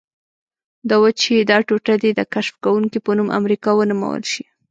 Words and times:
د 0.89 0.91
وچې 1.03 1.35
دا 1.49 1.57
ټوټه 1.67 1.95
دې 2.01 2.11
د 2.15 2.21
کشف 2.33 2.55
کوونکي 2.63 2.99
په 3.05 3.11
نوم 3.17 3.27
امریکا 3.39 3.69
ونومول 3.75 4.23
شي. 4.31 4.43